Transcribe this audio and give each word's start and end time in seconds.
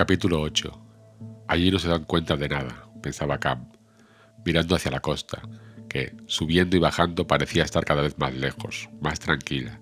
Capítulo 0.00 0.40
8. 0.40 0.72
Allí 1.46 1.70
no 1.70 1.78
se 1.78 1.86
dan 1.86 2.04
cuenta 2.04 2.34
de 2.34 2.48
nada, 2.48 2.88
pensaba 3.02 3.36
Cam, 3.36 3.70
mirando 4.46 4.74
hacia 4.74 4.90
la 4.90 5.00
costa, 5.00 5.42
que, 5.90 6.16
subiendo 6.24 6.74
y 6.74 6.80
bajando, 6.80 7.26
parecía 7.26 7.64
estar 7.64 7.84
cada 7.84 8.00
vez 8.00 8.16
más 8.16 8.34
lejos, 8.34 8.88
más 9.02 9.20
tranquila. 9.20 9.78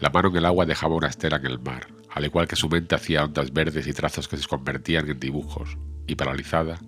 La 0.00 0.10
mano 0.10 0.30
en 0.30 0.38
el 0.38 0.44
agua 0.44 0.66
dejaba 0.66 0.96
una 0.96 1.06
estela 1.06 1.36
en 1.36 1.46
el 1.46 1.60
mar, 1.60 1.86
al 2.10 2.24
igual 2.24 2.48
que 2.48 2.56
su 2.56 2.68
mente 2.68 2.96
hacía 2.96 3.22
ondas 3.22 3.52
verdes 3.52 3.86
y 3.86 3.92
trazos 3.92 4.26
que 4.26 4.38
se 4.38 4.48
convertían 4.48 5.08
en 5.08 5.20
dibujos, 5.20 5.78
y 6.08 6.16
paralizada, 6.16 6.80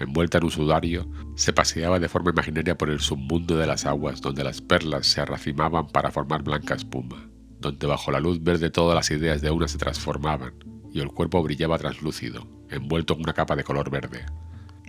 envuelta 0.00 0.38
en 0.38 0.44
un 0.44 0.50
sudario, 0.50 1.08
se 1.36 1.52
paseaba 1.52 2.00
de 2.00 2.08
forma 2.08 2.32
imaginaria 2.32 2.76
por 2.76 2.90
el 2.90 2.98
submundo 2.98 3.56
de 3.56 3.68
las 3.68 3.86
aguas 3.86 4.20
donde 4.20 4.42
las 4.42 4.60
perlas 4.60 5.06
se 5.06 5.20
arracimaban 5.20 5.86
para 5.86 6.10
formar 6.10 6.42
blanca 6.42 6.74
espuma, 6.74 7.30
donde 7.60 7.86
bajo 7.86 8.10
la 8.10 8.18
luz 8.18 8.42
verde 8.42 8.70
todas 8.70 8.96
las 8.96 9.12
ideas 9.12 9.40
de 9.40 9.52
una 9.52 9.68
se 9.68 9.78
transformaban, 9.78 10.67
el 11.02 11.10
cuerpo 11.10 11.42
brillaba 11.42 11.78
translúcido, 11.78 12.46
envuelto 12.70 13.14
en 13.14 13.20
una 13.20 13.32
capa 13.32 13.56
de 13.56 13.64
color 13.64 13.90
verde. 13.90 14.24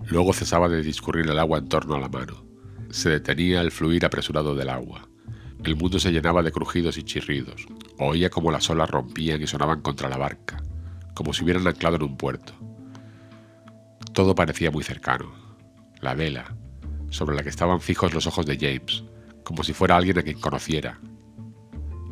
Luego 0.07 0.33
cesaba 0.33 0.69
de 0.69 0.81
discurrir 0.81 1.29
el 1.29 1.39
agua 1.39 1.59
en 1.59 1.67
torno 1.67 1.95
a 1.95 1.99
la 1.99 2.09
mano. 2.09 2.45
Se 2.89 3.09
detenía 3.09 3.61
el 3.61 3.71
fluir 3.71 4.05
apresurado 4.05 4.55
del 4.55 4.69
agua. 4.69 5.07
El 5.63 5.75
mundo 5.75 5.99
se 5.99 6.11
llenaba 6.11 6.41
de 6.41 6.51
crujidos 6.51 6.97
y 6.97 7.03
chirridos. 7.03 7.67
Oía 7.97 8.29
como 8.29 8.51
las 8.51 8.69
olas 8.69 8.89
rompían 8.89 9.41
y 9.41 9.47
sonaban 9.47 9.81
contra 9.81 10.09
la 10.09 10.17
barca, 10.17 10.63
como 11.13 11.33
si 11.33 11.43
hubieran 11.43 11.67
anclado 11.67 11.97
en 11.97 12.03
un 12.03 12.17
puerto. 12.17 12.53
Todo 14.13 14.35
parecía 14.35 14.71
muy 14.71 14.83
cercano. 14.83 15.31
La 16.01 16.13
vela, 16.13 16.55
sobre 17.09 17.35
la 17.35 17.43
que 17.43 17.49
estaban 17.49 17.81
fijos 17.81 18.13
los 18.13 18.25
ojos 18.25 18.45
de 18.45 18.57
James, 18.57 19.03
como 19.43 19.63
si 19.63 19.73
fuera 19.73 19.97
alguien 19.97 20.17
a 20.17 20.23
quien 20.23 20.39
conociera. 20.39 20.99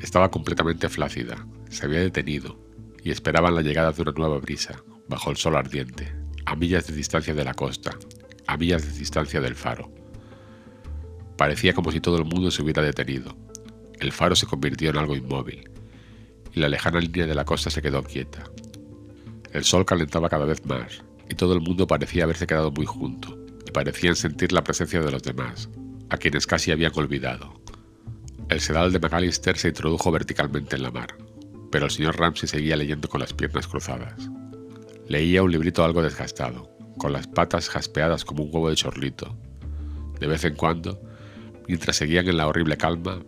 Estaba 0.02 0.30
completamente 0.30 0.90
flácida, 0.90 1.48
se 1.70 1.86
había 1.86 2.00
detenido, 2.00 2.60
y 3.08 3.12
esperaban 3.12 3.56
la 3.56 3.62
llegada 3.62 3.94
de 3.94 4.02
una 4.02 4.12
nueva 4.12 4.38
brisa, 4.40 4.84
bajo 5.08 5.32
el 5.32 5.38
sol 5.38 5.56
ardiente, 5.56 6.14
a 6.46 6.58
millas 6.58 6.88
de 6.88 6.94
distancia 6.94 7.34
de 7.34 7.46
la 7.46 7.54
costa, 7.54 7.98
a 8.48 8.58
millas 8.58 8.86
de 8.86 9.00
distancia 9.00 9.40
del 9.40 9.56
faro. 9.56 9.90
Parecía 11.38 11.72
como 11.72 11.94
si 11.94 12.02
todo 12.02 12.18
el 12.18 12.26
mundo 12.26 12.52
se 12.52 12.62
hubiera 12.62 12.84
detenido. 12.84 13.34
El 14.02 14.12
faro 14.12 14.36
se 14.36 14.46
convirtió 14.46 14.90
en 14.90 14.98
algo 14.98 15.16
inmóvil, 15.16 15.70
y 16.52 16.60
la 16.60 16.68
lejana 16.68 17.00
línea 17.00 17.26
de 17.26 17.34
la 17.34 17.46
costa 17.46 17.70
se 17.70 17.82
quedó 17.82 18.04
quieta. 18.04 18.44
El 19.54 19.64
sol 19.64 19.86
calentaba 19.86 20.28
cada 20.28 20.44
vez 20.44 20.66
más, 20.66 21.02
y 21.30 21.36
todo 21.36 21.54
el 21.54 21.62
mundo 21.62 21.88
parecía 21.88 22.26
haberse 22.26 22.46
quedado 22.46 22.72
muy 22.72 22.86
junto, 22.86 23.40
y 23.66 23.72
parecían 23.72 24.18
sentir 24.18 24.52
la 24.52 24.66
presencia 24.66 25.02
de 25.02 25.12
los 25.12 25.24
demás, 25.24 25.70
a 26.10 26.18
quienes 26.18 26.46
casi 26.46 26.72
habían 26.72 26.92
olvidado. 26.94 27.62
El 28.50 28.60
sedal 28.60 28.92
de 28.92 29.00
McAllister 29.00 29.58
se 29.58 29.70
introdujo 29.70 30.12
verticalmente 30.12 30.76
en 30.76 30.84
la 30.84 30.92
mar, 30.92 31.16
pero 31.78 31.86
el 31.86 31.92
señor 31.92 32.18
Ramsey 32.18 32.50
seguía 32.50 32.76
leyendo 32.76 33.08
con 33.08 33.20
las 33.20 33.36
piernas 33.36 33.68
cruzadas. 33.68 34.32
Leía 35.08 35.44
un 35.44 35.52
librito 35.52 35.84
algo 35.84 36.02
desgastado, 36.02 36.76
con 36.98 37.14
las 37.14 37.28
patas 37.28 37.70
jaspeadas 37.70 38.26
como 38.26 38.42
un 38.42 38.50
huevo 38.52 38.72
de 38.72 38.76
chorlito. 38.76 39.38
De 40.20 40.26
vez 40.26 40.44
en 40.46 40.56
cuando, 40.56 41.00
mientras 41.68 41.96
seguían 41.96 42.28
en 42.30 42.38
la 42.38 42.48
horrible 42.48 42.78
calma, 42.78 43.20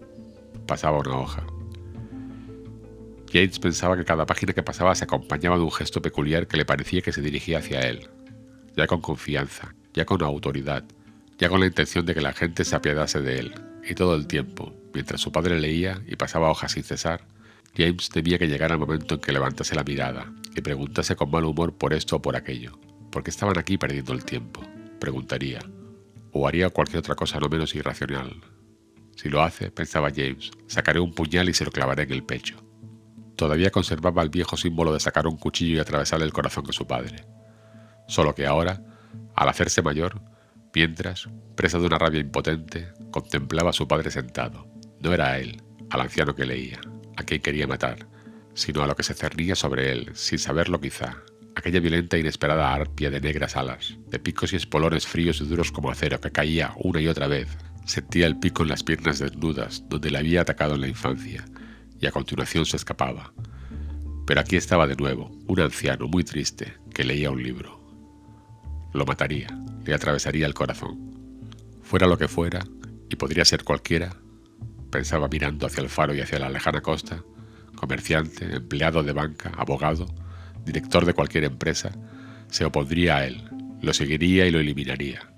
pasaba 0.66 0.97
una 0.97 1.19
hoja. 1.19 1.45
Yates 3.31 3.59
pensaba 3.59 3.95
que 3.95 4.03
cada 4.03 4.25
página 4.25 4.53
que 4.53 4.63
pasaba 4.63 4.95
se 4.95 5.03
acompañaba 5.03 5.58
de 5.58 5.63
un 5.66 5.72
gesto 5.72 6.02
peculiar 6.02 6.47
que 6.47 6.58
le 6.58 6.66
parecía 6.66 7.03
que 7.03 7.13
se 7.13 7.22
dirigía 7.22 7.59
hacia 7.59 7.81
él, 7.81 8.09
ya 8.75 8.88
con 8.88 9.00
confianza, 9.00 9.75
ya 9.94 10.06
con 10.06 10.23
autoridad, 10.23 10.86
ya 11.38 11.50
con 11.50 11.59
la 11.59 11.67
intención 11.67 12.03
de 12.03 12.16
que 12.16 12.22
la 12.22 12.34
gente 12.34 12.66
se 12.66 12.75
apiadase 12.75 13.22
de 13.22 13.41
él, 13.41 13.53
y 13.88 13.94
todo 13.94 14.16
el 14.16 14.25
tiempo, 14.25 14.73
mientras 14.91 15.22
su 15.22 15.31
padre 15.31 15.61
leía 15.61 16.02
y 16.08 16.16
pasaba 16.16 16.50
hojas 16.50 16.72
sin 16.72 16.81
cesar, 16.81 17.22
James 17.75 18.09
temía 18.09 18.38
que 18.38 18.48
llegara 18.48 18.73
el 18.73 18.80
momento 18.80 19.16
en 19.16 19.22
que 19.22 19.31
levantase 19.31 19.75
la 19.75 19.84
mirada 19.84 20.31
y 20.56 20.62
preguntase 20.62 21.16
con 21.16 21.31
mal 21.31 21.45
humor 21.45 21.78
por 21.78 21.94
esto 21.94 22.17
o 22.17 22.22
por 22.22 22.36
aquello. 22.36 22.80
¿Por 23.12 23.23
qué 23.23 23.30
estaban 23.30 23.57
aquí 23.57 23.78
perdiendo 23.78 24.13
el 24.13 24.25
tiempo? 24.25 24.62
Preguntaría. 25.00 25.59
O 26.31 26.47
haría 26.47 26.69
cualquier 26.69 27.00
otra 27.00 27.16
cosa 27.16 27.40
no 27.40 27.50
menos 27.50 27.74
irracional. 27.75 28.41
Si 29.16 29.29
lo 29.29 29.41
hace, 29.41 29.72
pensaba 29.72 30.12
James, 30.16 30.52
sacaré 30.68 31.00
un 31.00 31.13
puñal 31.13 31.50
y 31.50 31.53
se 31.53 31.66
lo 31.66 31.72
clavaré 31.72 32.03
en 32.03 32.12
el 32.12 32.24
pecho 32.24 32.69
todavía 33.40 33.72
conservaba 33.72 34.22
el 34.22 34.29
viejo 34.29 34.58
símbolo 34.58 34.91
de 34.91 35.00
sacar 35.00 35.25
un 35.25 35.38
cuchillo 35.38 35.78
y 35.78 35.79
atravesar 35.79 36.22
el 36.22 36.34
corazón 36.34 36.66
de 36.66 36.74
su 36.74 36.85
padre. 36.85 37.24
Solo 38.06 38.35
que 38.35 38.46
ahora, 38.46 38.84
al 39.34 39.47
hacerse 39.47 39.81
mayor, 39.81 40.22
mientras, 40.75 41.29
presa 41.56 41.79
de 41.79 41.85
una 41.85 41.97
rabia 41.97 42.19
impotente, 42.19 42.90
contemplaba 43.12 43.69
a 43.69 43.74
su 43.74 43.88
padre 43.88 44.12
sentado. 44.12 44.68
No 45.00 45.13
era 45.13 45.40
él, 45.40 45.63
al 45.90 46.02
anciano 46.02 46.35
que 46.35 46.46
leía, 46.46 46.81
a 47.19 47.24
quien 47.24 47.41
quería 47.41 47.68
matar, 47.68 48.07
sino 48.53 48.81
a 48.81 48.88
lo 48.88 48.96
que 48.96 49.03
se 49.03 49.13
cernía 49.13 49.56
sobre 49.56 49.91
él, 49.91 50.12
sin 50.13 50.40
saberlo 50.40 50.80
quizá, 50.80 51.18
aquella 51.53 51.81
violenta 51.81 52.16
e 52.16 52.22
inesperada 52.22 52.74
arpia 52.74 53.09
de 53.09 53.19
negras 53.19 53.57
alas, 53.57 53.97
de 54.07 54.19
picos 54.19 54.53
y 54.53 54.56
espolones 54.56 55.06
fríos 55.06 55.41
y 55.41 55.46
duros 55.46 55.72
como 55.72 55.91
acero 55.91 56.22
que 56.22 56.31
caía 56.31 56.74
una 56.78 57.02
y 57.02 57.08
otra 57.08 57.28
vez. 57.28 57.50
Sentía 57.85 58.25
el 58.25 58.40
pico 58.40 58.63
en 58.63 58.69
las 58.69 58.84
piernas 58.84 59.19
desnudas, 59.19 59.84
donde 59.90 60.12
le 60.12 60.18
había 60.18 60.41
atacado 60.41 60.75
en 60.75 60.81
la 60.81 60.88
infancia, 60.88 61.44
y 62.00 62.06
a 62.06 62.12
continuación 62.12 62.66
se 62.66 62.78
escapaba. 62.78 63.34
Pero 64.25 64.40
aquí 64.40 64.56
estaba 64.56 64.88
de 64.88 64.96
nuevo, 64.96 65.31
un 65.47 65.59
anciano 65.59 66.08
muy 66.08 66.24
triste 66.24 66.74
que 66.94 67.03
leía 67.03 67.31
un 67.31 67.44
libro. 67.44 67.79
Lo 68.94 69.06
mataría, 69.06 69.50
le 69.85 69.94
atravesaría 69.94 70.46
el 70.46 70.53
corazón. 70.53 70.97
Fuera 71.81 72.08
lo 72.08 72.18
que 72.18 72.28
fuera, 72.28 72.63
y 73.09 73.16
podría 73.16 73.44
ser 73.44 73.63
cualquiera, 73.63 74.16
pensaba 74.89 75.27
mirando 75.27 75.67
hacia 75.67 75.81
el 75.81 75.89
faro 75.89 76.13
y 76.13 76.22
hacia 76.22 76.39
la 76.39 76.50
lejana 76.50 76.81
costa, 76.81 77.23
comerciante, 77.75 78.55
empleado 78.55 79.03
de 79.03 79.13
banca, 79.13 79.51
abogado, 79.57 80.05
director 80.66 81.05
de 81.05 81.13
cualquier 81.13 81.45
empresa, 81.45 81.91
se 82.50 82.66
opondría 82.66 83.17
a 83.17 83.25
él, 83.25 83.44
lo 83.81 83.94
seguiría 83.94 84.45
y 84.45 84.51
lo 84.51 84.59
eliminaría. 84.59 85.31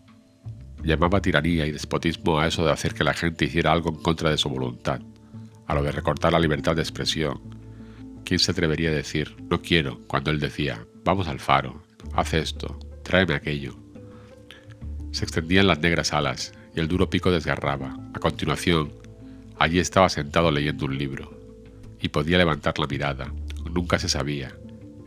Llamaba 0.84 1.22
tiranía 1.22 1.68
y 1.68 1.72
despotismo 1.72 2.40
a 2.40 2.48
eso 2.48 2.66
de 2.66 2.72
hacer 2.72 2.94
que 2.94 3.04
la 3.04 3.14
gente 3.14 3.46
hiciera 3.46 3.72
algo 3.72 3.90
en 3.90 3.98
contra 3.98 4.32
de 4.32 4.38
su 4.38 4.50
voluntad, 4.50 5.02
a 5.68 5.76
lo 5.76 5.84
de 5.84 5.92
recortar 5.92 6.34
la 6.34 6.40
libertad 6.40 6.76
de 6.76 6.82
expresión. 6.82 7.40
¿Quién 8.26 8.40
se 8.40 8.52
atrevería 8.52 8.90
a 8.90 8.94
decir 8.94 9.36
no 9.50 9.62
quiero 9.62 10.00
cuando 10.08 10.32
él 10.32 10.40
decía 10.40 10.86
vamos 11.04 11.28
al 11.28 11.40
faro, 11.40 11.84
haz 12.14 12.34
esto, 12.34 12.80
tráeme 13.04 13.36
aquello? 13.36 13.76
Se 15.12 15.24
extendían 15.24 15.68
las 15.68 15.80
negras 15.80 16.14
alas 16.14 16.54
y 16.76 16.80
el 16.80 16.88
duro 16.88 17.10
pico 17.10 17.32
desgarraba. 17.32 17.98
A 18.14 18.20
continuación, 18.20 18.94
allí 19.62 19.80
estaba 19.80 20.10
sentado 20.10 20.52
leyendo 20.52 20.86
un 20.86 20.98
libro. 20.98 21.32
Y 22.00 22.10
podía 22.10 22.38
levantar 22.38 22.80
la 22.80 22.88
mirada. 22.88 23.32
Nunca 23.72 24.00
se 24.00 24.10
sabía. 24.10 24.56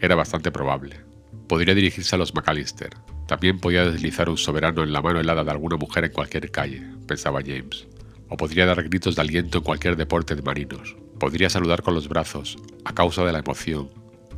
Era 0.00 0.14
bastante 0.14 0.50
probable. 0.50 1.00
Podría 1.48 1.74
dirigirse 1.74 2.14
a 2.14 2.18
los 2.18 2.34
McAllister. 2.34 2.90
También 3.26 3.58
podía 3.58 3.84
deslizar 3.84 4.28
un 4.28 4.38
soberano 4.38 4.82
en 4.82 4.92
la 4.92 5.02
mano 5.02 5.20
helada 5.20 5.44
de 5.44 5.50
alguna 5.50 5.76
mujer 5.76 6.04
en 6.04 6.12
cualquier 6.12 6.50
calle, 6.50 6.82
pensaba 7.06 7.40
James 7.44 7.86
o 8.28 8.36
podría 8.36 8.66
dar 8.66 8.82
gritos 8.82 9.14
de 9.14 9.22
aliento 9.22 9.58
en 9.58 9.64
cualquier 9.64 9.96
deporte 9.96 10.34
de 10.34 10.42
marinos. 10.42 10.96
Podría 11.18 11.50
saludar 11.50 11.82
con 11.82 11.94
los 11.94 12.08
brazos, 12.08 12.56
a 12.84 12.92
causa 12.92 13.24
de 13.24 13.32
la 13.32 13.38
emoción, 13.38 13.90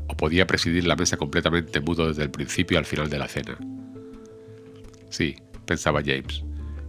o 0.09 0.17
podía 0.17 0.47
presidir 0.47 0.87
la 0.87 0.97
mesa 0.97 1.17
completamente 1.17 1.81
mudo 1.81 2.09
desde 2.09 2.23
el 2.23 2.31
principio 2.31 2.79
al 2.79 2.85
final 2.85 3.09
de 3.09 3.19
la 3.19 3.29
cena. 3.29 3.57
Sí, 5.09 5.37
pensaba 5.65 6.03
James, 6.05 6.45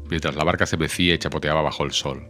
mientras 0.09 0.35
la 0.35 0.43
barca 0.43 0.65
se 0.65 0.77
mecía 0.77 1.13
y 1.13 1.17
chapoteaba 1.17 1.61
bajo 1.61 1.85
el 1.85 1.91
sol. 1.91 2.29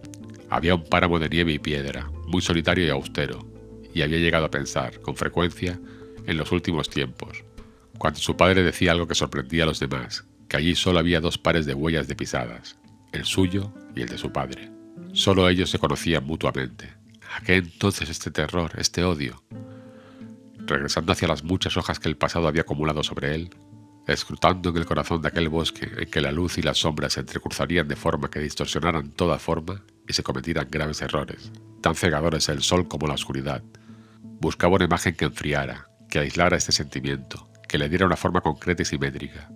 Había 0.50 0.76
un 0.76 0.84
páramo 0.84 1.20
de 1.20 1.30
nieve 1.30 1.54
y 1.54 1.60
piedra, 1.60 2.10
muy 2.28 2.42
solitario 2.42 2.86
y 2.86 2.90
austero, 2.90 3.46
y 3.94 4.02
había 4.02 4.18
llegado 4.18 4.46
a 4.46 4.52
pensar, 4.52 5.02
con 5.02 5.16
frecuencia, 5.16 5.80
en 6.26 6.38
los 6.38 6.52
últimos 6.52 6.90
tiempos, 6.90 7.44
cuando 7.98 8.20
su 8.20 8.38
padre 8.38 8.64
decía 8.64 8.92
algo 8.92 9.08
que 9.08 9.16
sorprendía 9.16 9.64
a 9.64 9.66
los 9.66 9.80
demás, 9.80 10.26
que 10.48 10.58
allí 10.58 10.76
solo 10.76 11.00
había 11.00 11.22
dos 11.22 11.38
pares 11.38 11.66
de 11.66 11.74
huellas 11.74 12.08
de 12.08 12.16
pisadas, 12.16 12.78
el 13.12 13.26
suyo 13.26 13.74
y 13.96 14.02
el 14.02 14.10
de 14.10 14.18
su 14.18 14.32
padre. 14.32 14.70
Solo 15.14 15.50
ellos 15.50 15.70
se 15.70 15.80
conocían 15.80 16.26
mutuamente. 16.26 16.94
¿A 17.36 17.42
qué 17.42 17.56
entonces 17.56 18.10
este 18.10 18.30
terror, 18.30 18.72
este 18.78 19.04
odio? 19.04 19.44
Regresando 20.66 21.12
hacia 21.12 21.28
las 21.28 21.44
muchas 21.44 21.76
hojas 21.78 22.00
que 22.00 22.10
el 22.10 22.18
pasado 22.18 22.48
había 22.48 22.62
acumulado 22.62 23.04
sobre 23.04 23.36
él, 23.36 23.50
escrutando 24.06 24.70
en 24.70 24.78
el 24.78 24.86
corazón 24.86 25.22
de 25.22 25.30
aquel 25.30 25.50
bosque 25.50 25.90
en 25.98 26.10
que 26.10 26.22
la 26.22 26.32
luz 26.32 26.58
y 26.58 26.62
las 26.62 26.78
sombras 26.78 27.14
se 27.14 27.22
entrecruzarían 27.22 27.88
de 27.88 27.96
forma 27.96 28.30
que 28.30 28.40
distorsionaran 28.40 29.12
toda 29.12 29.40
forma 29.40 29.84
y 30.08 30.14
se 30.14 30.24
cometieran 30.24 30.68
graves 30.70 31.02
errores, 31.02 31.52
tan 31.82 31.96
cegadores 31.96 32.50
el 32.50 32.62
sol 32.62 32.88
como 32.88 33.08
la 33.08 33.16
oscuridad. 33.16 33.64
Buscaba 34.40 34.76
una 34.76 34.86
imagen 34.86 35.16
que 35.16 35.26
enfriara, 35.26 35.90
que 36.10 36.20
aislara 36.20 36.58
este 36.58 36.72
sentimiento, 36.72 37.50
que 37.68 37.78
le 37.78 37.90
diera 37.90 38.06
una 38.06 38.16
forma 38.16 38.42
concreta 38.42 38.84
y 38.84 38.86
simétrica. 38.86 39.50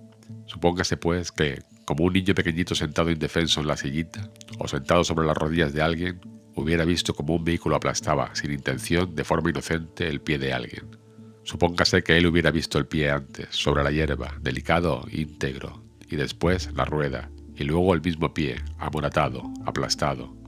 Supóngase, 0.46 0.98
pues, 0.98 1.32
que, 1.32 1.64
como 1.86 2.04
un 2.04 2.14
niño 2.14 2.34
pequeñito 2.36 2.76
sentado 2.76 3.10
indefenso 3.10 3.62
en 3.62 3.68
la 3.68 3.78
sillita 3.78 4.30
o 4.60 4.68
sentado 4.68 5.04
sobre 5.04 5.26
las 5.26 5.38
rodillas 5.38 5.74
de 5.74 5.82
alguien, 5.82 6.20
hubiera 6.56 6.86
visto 6.86 7.14
como 7.14 7.36
un 7.36 7.44
vehículo 7.44 7.76
aplastaba, 7.76 8.36
sin 8.36 8.52
intención, 8.52 9.16
de 9.16 9.24
forma 9.24 9.50
inocente, 9.50 10.08
el 10.08 10.22
pie 10.22 10.38
de 10.38 10.54
alguien. 10.54 10.98
Supóngase 11.44 12.04
que 12.04 12.18
él 12.18 12.28
hubiera 12.28 12.52
visto 12.52 12.78
el 12.78 12.86
pie 12.86 13.10
antes, 13.10 13.48
sobre 13.52 13.84
la 13.84 13.92
hierba, 13.92 14.36
delicado, 14.42 15.06
íntegro, 15.12 15.84
y 16.10 16.16
después 16.18 16.72
la 16.74 16.86
rueda, 16.86 17.32
y 17.56 17.64
luego 17.64 17.94
el 17.94 18.02
mismo 18.02 18.34
pie, 18.34 18.62
amoratado, 18.78 19.52
aplastado. 19.66 20.41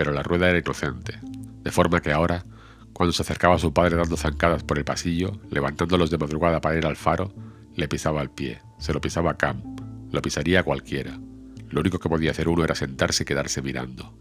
Pero 0.00 0.14
la 0.14 0.22
rueda 0.22 0.48
era 0.48 0.58
inocente, 0.58 1.18
de 1.62 1.70
forma 1.70 2.00
que 2.00 2.10
ahora, 2.10 2.46
Cuando 2.94 3.12
se 3.12 3.20
acercaba 3.20 3.56
a 3.56 3.58
su 3.58 3.74
padre 3.74 3.96
dando 3.96 4.16
zancadas 4.16 4.64
por 4.64 4.78
el 4.78 4.84
pasillo, 4.86 5.38
levantándolos 5.50 6.10
de 6.10 6.16
madrugada 6.16 6.58
para 6.62 6.78
ir 6.78 6.86
al 6.86 6.96
faro, 6.96 7.34
le 7.76 7.86
pisaba 7.86 8.22
el 8.22 8.30
pie, 8.30 8.62
se 8.78 8.94
lo 8.94 9.02
pisaba 9.02 9.32
a 9.32 9.36
Cam, 9.36 9.62
lo 10.10 10.22
pisaría 10.22 10.60
a 10.60 10.62
cualquiera. 10.62 11.20
Lo 11.68 11.80
único 11.80 11.98
que 11.98 12.08
podía 12.08 12.30
hacer 12.30 12.48
uno 12.48 12.64
era 12.64 12.74
sentarse 12.74 13.24
y 13.24 13.26
quedarse 13.26 13.60
mirando. 13.60 14.14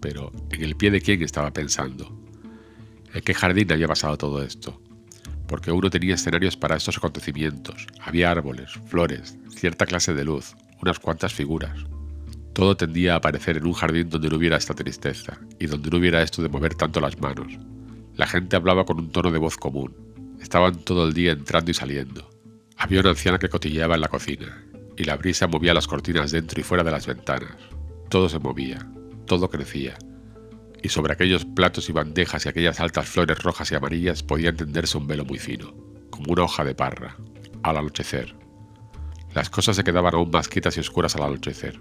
Pero, 0.00 0.30
¿en 0.52 0.62
el 0.62 0.76
pie 0.76 0.92
de 0.92 1.00
quién 1.00 1.20
estaba 1.24 1.52
pensando? 1.52 2.16
¿En 3.12 3.22
qué 3.22 3.34
jardín 3.34 3.72
había 3.72 3.88
pasado 3.88 4.16
todo 4.16 4.44
esto? 4.44 4.80
Porque 5.48 5.72
uno 5.72 5.90
tenía 5.90 6.14
escenarios 6.14 6.56
para 6.56 6.76
estos 6.76 6.98
acontecimientos. 6.98 7.88
Había 8.00 8.30
árboles, 8.30 8.70
flores, 8.86 9.36
cierta 9.48 9.86
clase 9.86 10.14
de 10.14 10.24
luz, 10.24 10.54
unas 10.80 11.00
cuantas 11.00 11.34
figuras. 11.34 11.95
Todo 12.56 12.74
tendía 12.74 13.12
a 13.12 13.16
aparecer 13.16 13.58
en 13.58 13.66
un 13.66 13.74
jardín 13.74 14.08
donde 14.08 14.30
no 14.30 14.38
hubiera 14.38 14.56
esta 14.56 14.72
tristeza 14.72 15.38
y 15.58 15.66
donde 15.66 15.90
no 15.90 15.98
hubiera 15.98 16.22
esto 16.22 16.40
de 16.40 16.48
mover 16.48 16.74
tanto 16.74 17.00
las 17.00 17.20
manos. 17.20 17.52
La 18.14 18.26
gente 18.26 18.56
hablaba 18.56 18.86
con 18.86 18.98
un 18.98 19.10
tono 19.10 19.30
de 19.30 19.38
voz 19.38 19.58
común. 19.58 19.94
Estaban 20.40 20.76
todo 20.76 21.06
el 21.06 21.12
día 21.12 21.32
entrando 21.32 21.70
y 21.70 21.74
saliendo. 21.74 22.30
Había 22.78 23.00
una 23.00 23.10
anciana 23.10 23.38
que 23.38 23.50
cotilleaba 23.50 23.96
en 23.96 24.00
la 24.00 24.08
cocina, 24.08 24.64
y 24.96 25.04
la 25.04 25.18
brisa 25.18 25.46
movía 25.48 25.74
las 25.74 25.86
cortinas 25.86 26.30
dentro 26.30 26.58
y 26.58 26.64
fuera 26.64 26.82
de 26.82 26.92
las 26.92 27.06
ventanas. 27.06 27.58
Todo 28.08 28.30
se 28.30 28.38
movía, 28.38 28.90
todo 29.26 29.50
crecía, 29.50 29.98
y 30.82 30.88
sobre 30.88 31.12
aquellos 31.12 31.44
platos 31.44 31.90
y 31.90 31.92
bandejas 31.92 32.46
y 32.46 32.48
aquellas 32.48 32.80
altas 32.80 33.06
flores 33.06 33.38
rojas 33.42 33.70
y 33.70 33.74
amarillas 33.74 34.22
podía 34.22 34.48
entenderse 34.48 34.96
un 34.96 35.06
velo 35.06 35.26
muy 35.26 35.38
fino, 35.38 35.74
como 36.08 36.32
una 36.32 36.44
hoja 36.44 36.64
de 36.64 36.74
parra, 36.74 37.18
al 37.62 37.76
anochecer. 37.76 38.34
Las 39.34 39.50
cosas 39.50 39.76
se 39.76 39.84
quedaban 39.84 40.14
aún 40.14 40.30
más 40.30 40.48
quietas 40.48 40.78
y 40.78 40.80
oscuras 40.80 41.16
al 41.16 41.24
anochecer. 41.24 41.78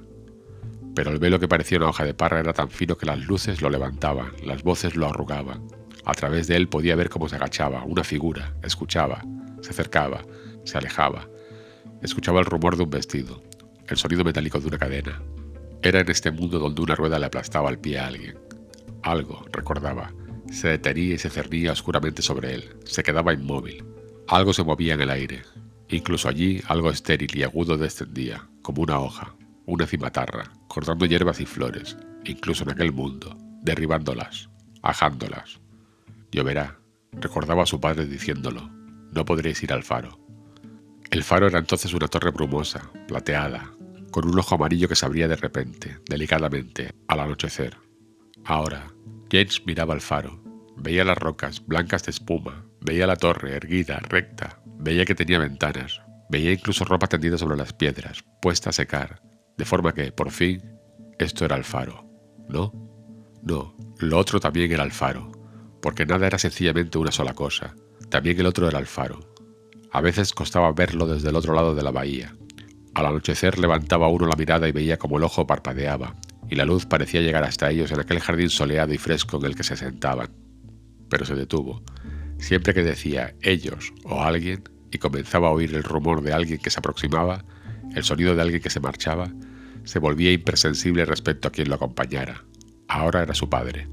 Pero 0.95 1.11
el 1.11 1.19
velo 1.19 1.39
que 1.39 1.47
parecía 1.47 1.77
una 1.77 1.89
hoja 1.89 2.05
de 2.05 2.13
parra 2.13 2.39
era 2.39 2.53
tan 2.53 2.69
fino 2.69 2.97
que 2.97 3.05
las 3.05 3.19
luces 3.19 3.61
lo 3.61 3.69
levantaban, 3.69 4.31
las 4.43 4.63
voces 4.63 4.95
lo 4.95 5.07
arrugaban. 5.07 5.67
A 6.05 6.13
través 6.13 6.47
de 6.47 6.55
él 6.55 6.69
podía 6.69 6.95
ver 6.95 7.09
cómo 7.09 7.27
se 7.29 7.35
agachaba, 7.35 7.83
una 7.83 8.03
figura, 8.03 8.55
escuchaba, 8.63 9.23
se 9.61 9.71
acercaba, 9.71 10.21
se 10.63 10.77
alejaba, 10.77 11.27
Escuchaba 12.05 12.39
el 12.39 12.45
rumor 12.45 12.77
de 12.77 12.83
un 12.83 12.89
vestido, 12.91 13.41
el 13.87 13.97
sonido 13.97 14.23
metálico 14.23 14.59
de 14.59 14.67
una 14.67 14.77
cadena. 14.77 15.23
Era 15.81 16.01
en 16.01 16.11
este 16.11 16.29
mundo 16.29 16.59
donde 16.59 16.81
una 16.81 16.93
rueda 16.93 17.17
le 17.17 17.25
aplastaba 17.25 17.67
al 17.67 17.79
pie 17.79 17.97
a 17.97 18.05
alguien. 18.05 18.37
Algo, 19.01 19.43
recordaba, 19.51 20.13
se 20.51 20.67
detenía 20.67 21.15
y 21.15 21.17
se 21.17 21.31
cernía 21.31 21.71
oscuramente 21.71 22.21
sobre 22.21 22.53
él, 22.53 22.75
se 22.85 23.01
quedaba 23.01 23.33
inmóvil. 23.33 23.83
Algo 24.27 24.53
se 24.53 24.63
movía 24.63 24.93
en 24.93 25.01
el 25.01 25.09
aire. 25.09 25.41
Incluso 25.89 26.29
allí 26.29 26.61
algo 26.67 26.91
estéril 26.91 27.35
y 27.35 27.41
agudo 27.41 27.75
descendía, 27.75 28.47
como 28.61 28.83
una 28.83 28.99
hoja, 28.99 29.35
una 29.65 29.87
cimatarra, 29.87 30.51
cortando 30.75 31.05
hierbas 31.05 31.39
y 31.39 31.45
flores, 31.45 31.95
incluso 32.25 32.65
en 32.65 32.71
aquel 32.71 32.91
mundo, 32.91 33.37
derribándolas, 33.61 34.49
ajándolas. 34.81 35.61
Lloverá, 36.33 36.77
recordaba 37.13 37.63
a 37.63 37.65
su 37.65 37.79
padre 37.79 38.05
diciéndolo, 38.05 38.69
no 39.09 39.23
podréis 39.23 39.63
ir 39.63 39.71
al 39.71 39.83
faro. 39.83 40.19
El 41.11 41.23
faro 41.23 41.47
era 41.47 41.59
entonces 41.59 41.93
una 41.93 42.09
torre 42.09 42.31
brumosa, 42.31 42.91
plateada, 43.07 43.71
con 44.11 44.27
un 44.27 44.37
ojo 44.37 44.55
amarillo 44.55 44.89
que 44.89 44.97
se 44.97 45.05
abría 45.05 45.29
de 45.29 45.37
repente, 45.37 45.99
delicadamente, 46.09 46.93
al 47.07 47.21
anochecer. 47.21 47.77
Ahora, 48.43 48.91
James 49.31 49.61
miraba 49.65 49.93
el 49.93 50.01
faro, 50.01 50.43
veía 50.75 51.05
las 51.05 51.17
rocas 51.17 51.65
blancas 51.65 52.03
de 52.03 52.11
espuma, 52.11 52.65
veía 52.81 53.07
la 53.07 53.15
torre 53.15 53.55
erguida, 53.55 53.99
recta, 53.99 54.61
veía 54.65 55.05
que 55.05 55.15
tenía 55.15 55.39
ventanas, 55.39 56.01
veía 56.29 56.51
incluso 56.51 56.83
ropa 56.83 57.07
tendida 57.07 57.37
sobre 57.37 57.55
las 57.55 57.71
piedras, 57.71 58.25
puesta 58.41 58.71
a 58.71 58.73
secar, 58.73 59.21
de 59.57 59.65
forma 59.65 59.93
que, 59.93 60.11
por 60.11 60.31
fin, 60.31 60.61
esto 61.19 61.45
era 61.45 61.55
el 61.55 61.63
faro, 61.63 62.05
¿no? 62.49 62.73
No, 63.43 63.75
lo 63.99 64.17
otro 64.17 64.39
también 64.39 64.71
era 64.71 64.83
el 64.83 64.91
faro, 64.91 65.31
porque 65.81 66.05
nada 66.05 66.27
era 66.27 66.37
sencillamente 66.37 66.97
una 66.97 67.11
sola 67.11 67.33
cosa, 67.33 67.75
también 68.09 68.39
el 68.39 68.47
otro 68.47 68.67
era 68.67 68.79
el 68.79 68.87
faro, 68.87 69.35
a 69.95 70.01
veces 70.01 70.33
costaba 70.33 70.73
verlo 70.73 71.07
desde 71.07 71.29
el 71.29 71.37
otro 71.37 71.53
lado 71.53 71.73
de 71.73 71.81
la 71.81 71.89
bahía. 71.89 72.35
Al 72.93 73.05
anochecer 73.05 73.57
levantaba 73.57 74.09
uno 74.09 74.27
la 74.27 74.35
mirada 74.35 74.67
y 74.67 74.73
veía 74.73 74.97
como 74.97 75.17
el 75.17 75.23
ojo 75.23 75.47
parpadeaba, 75.47 76.17
y 76.49 76.55
la 76.55 76.65
luz 76.65 76.85
parecía 76.85 77.21
llegar 77.21 77.45
hasta 77.45 77.71
ellos 77.71 77.93
en 77.93 78.01
aquel 78.01 78.19
jardín 78.19 78.49
soleado 78.49 78.93
y 78.93 78.97
fresco 78.97 79.37
en 79.37 79.45
el 79.45 79.55
que 79.55 79.63
se 79.63 79.77
sentaban. 79.77 80.35
Pero 81.09 81.23
se 81.23 81.33
detuvo. 81.33 81.81
Siempre 82.39 82.73
que 82.73 82.83
decía 82.83 83.35
ellos 83.41 83.93
o 84.03 84.21
alguien, 84.21 84.63
y 84.91 84.97
comenzaba 84.97 85.47
a 85.47 85.51
oír 85.51 85.73
el 85.73 85.83
rumor 85.83 86.21
de 86.21 86.33
alguien 86.33 86.59
que 86.59 86.71
se 86.71 86.79
aproximaba, 86.79 87.45
el 87.95 88.03
sonido 88.03 88.35
de 88.35 88.41
alguien 88.41 88.61
que 88.61 88.69
se 88.69 88.81
marchaba, 88.81 89.31
se 89.85 89.99
volvía 89.99 90.31
impresensible 90.31 91.05
respecto 91.05 91.47
a 91.47 91.51
quien 91.51 91.69
lo 91.69 91.75
acompañara. 91.75 92.43
Ahora 92.87 93.23
era 93.23 93.33
su 93.33 93.49
padre. 93.49 93.87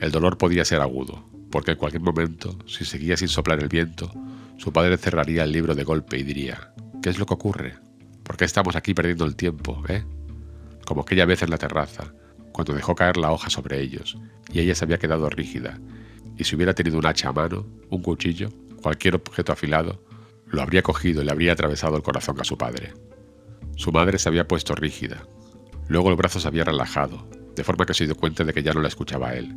El 0.00 0.10
dolor 0.10 0.38
podía 0.38 0.64
ser 0.64 0.80
agudo, 0.80 1.28
porque 1.50 1.72
en 1.72 1.76
cualquier 1.76 2.02
momento, 2.02 2.58
si 2.66 2.84
seguía 2.84 3.16
sin 3.16 3.28
soplar 3.28 3.60
el 3.60 3.68
viento, 3.68 4.10
su 4.56 4.72
padre 4.72 4.96
cerraría 4.96 5.44
el 5.44 5.52
libro 5.52 5.74
de 5.74 5.84
golpe 5.84 6.18
y 6.18 6.22
diría, 6.22 6.72
¿qué 7.02 7.10
es 7.10 7.18
lo 7.18 7.26
que 7.26 7.34
ocurre? 7.34 7.74
¿Por 8.22 8.36
qué 8.36 8.44
estamos 8.44 8.76
aquí 8.76 8.94
perdiendo 8.94 9.24
el 9.24 9.36
tiempo, 9.36 9.82
eh? 9.88 10.04
Como 10.86 11.02
aquella 11.02 11.26
vez 11.26 11.42
en 11.42 11.50
la 11.50 11.58
terraza, 11.58 12.12
cuando 12.52 12.72
dejó 12.72 12.94
caer 12.94 13.16
la 13.16 13.32
hoja 13.32 13.50
sobre 13.50 13.80
ellos, 13.80 14.16
y 14.52 14.60
ella 14.60 14.74
se 14.74 14.84
había 14.84 14.98
quedado 14.98 15.28
rígida, 15.28 15.78
y 16.36 16.44
si 16.44 16.56
hubiera 16.56 16.74
tenido 16.74 16.98
un 16.98 17.06
hacha 17.06 17.28
a 17.28 17.32
mano, 17.32 17.66
un 17.90 18.02
cuchillo, 18.02 18.50
cualquier 18.82 19.16
objeto 19.16 19.52
afilado, 19.52 20.02
lo 20.46 20.62
habría 20.62 20.82
cogido 20.82 21.22
y 21.22 21.24
le 21.24 21.32
habría 21.32 21.52
atravesado 21.52 21.96
el 21.96 22.02
corazón 22.02 22.40
a 22.40 22.44
su 22.44 22.56
padre. 22.56 22.92
Su 23.76 23.92
madre 23.92 24.18
se 24.18 24.28
había 24.28 24.46
puesto 24.46 24.74
rígida. 24.74 25.26
Luego 25.88 26.10
el 26.10 26.16
brazo 26.16 26.40
se 26.40 26.48
había 26.48 26.64
relajado, 26.64 27.28
de 27.54 27.64
forma 27.64 27.86
que 27.86 27.94
se 27.94 28.06
dio 28.06 28.14
cuenta 28.14 28.44
de 28.44 28.52
que 28.52 28.62
ya 28.62 28.72
no 28.72 28.80
la 28.80 28.88
escuchaba 28.88 29.34
él. 29.34 29.54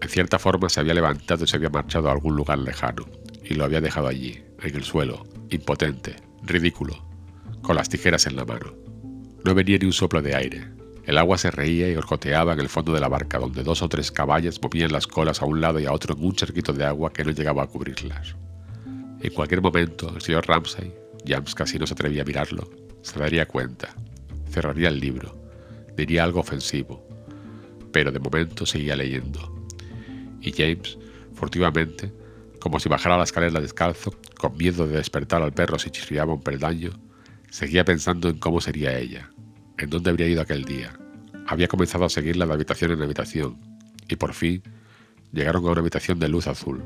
En 0.00 0.08
cierta 0.08 0.38
forma 0.38 0.68
se 0.68 0.80
había 0.80 0.94
levantado 0.94 1.44
y 1.44 1.46
se 1.46 1.56
había 1.56 1.70
marchado 1.70 2.08
a 2.08 2.12
algún 2.12 2.36
lugar 2.36 2.58
lejano, 2.58 3.06
y 3.42 3.54
lo 3.54 3.64
había 3.64 3.80
dejado 3.80 4.08
allí, 4.08 4.42
en 4.60 4.74
el 4.74 4.84
suelo, 4.84 5.24
impotente, 5.50 6.16
ridículo, 6.42 7.04
con 7.62 7.76
las 7.76 7.88
tijeras 7.88 8.26
en 8.26 8.36
la 8.36 8.44
mano. 8.44 8.74
No 9.44 9.54
venía 9.54 9.78
ni 9.78 9.86
un 9.86 9.92
soplo 9.92 10.20
de 10.20 10.34
aire. 10.34 10.68
El 11.04 11.18
agua 11.18 11.38
se 11.38 11.50
reía 11.50 11.90
y 11.90 11.96
orcoteaba 11.96 12.54
en 12.54 12.60
el 12.60 12.68
fondo 12.68 12.92
de 12.92 13.00
la 13.00 13.08
barca, 13.08 13.38
donde 13.38 13.62
dos 13.62 13.82
o 13.82 13.88
tres 13.88 14.10
caballos 14.10 14.60
movían 14.62 14.92
las 14.92 15.06
colas 15.06 15.42
a 15.42 15.46
un 15.46 15.60
lado 15.60 15.78
y 15.78 15.86
a 15.86 15.92
otro 15.92 16.14
en 16.14 16.24
un 16.24 16.34
charquito 16.34 16.72
de 16.72 16.84
agua 16.84 17.12
que 17.12 17.24
no 17.24 17.30
llegaba 17.30 17.62
a 17.62 17.66
cubrirlas. 17.66 18.36
En 19.20 19.32
cualquier 19.32 19.60
momento, 19.60 20.12
el 20.14 20.22
señor 20.22 20.46
Ramsay, 20.46 20.94
James 21.26 21.54
casi 21.54 21.78
no 21.78 21.86
se 21.86 21.94
atrevía 21.94 22.22
a 22.22 22.26
mirarlo, 22.26 22.68
se 23.04 23.18
daría 23.18 23.46
cuenta, 23.46 23.94
cerraría 24.50 24.88
el 24.88 24.98
libro, 24.98 25.38
diría 25.94 26.24
algo 26.24 26.40
ofensivo, 26.40 27.06
pero 27.92 28.10
de 28.10 28.18
momento 28.18 28.64
seguía 28.64 28.96
leyendo. 28.96 29.54
Y 30.40 30.52
James, 30.52 30.98
furtivamente, 31.34 32.10
como 32.60 32.80
si 32.80 32.88
bajara 32.88 33.18
la 33.18 33.24
escalera 33.24 33.60
descalzo, 33.60 34.14
con 34.38 34.56
miedo 34.56 34.86
de 34.86 34.96
despertar 34.96 35.42
al 35.42 35.52
perro 35.52 35.78
si 35.78 35.90
chirriaba 35.90 36.32
un 36.32 36.42
peldaño, 36.42 36.92
seguía 37.50 37.84
pensando 37.84 38.30
en 38.30 38.38
cómo 38.38 38.62
sería 38.62 38.98
ella, 38.98 39.30
en 39.76 39.90
dónde 39.90 40.08
habría 40.08 40.28
ido 40.28 40.40
aquel 40.40 40.64
día. 40.64 40.98
Había 41.46 41.68
comenzado 41.68 42.06
a 42.06 42.10
seguirla 42.10 42.46
de 42.46 42.54
habitación 42.54 42.92
en 42.92 43.02
habitación, 43.02 43.58
y 44.08 44.16
por 44.16 44.32
fin 44.32 44.62
llegaron 45.30 45.66
a 45.66 45.70
una 45.72 45.80
habitación 45.82 46.18
de 46.18 46.28
luz 46.28 46.46
azul, 46.46 46.82